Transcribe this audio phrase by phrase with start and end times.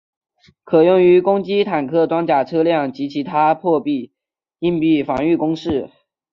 [0.63, 3.55] 可用于攻击坦克装甲车辆及其它
[4.57, 5.91] 硬壁防御工事。